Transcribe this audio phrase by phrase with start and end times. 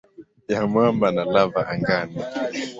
[0.47, 2.19] ya mwamba na lava angani.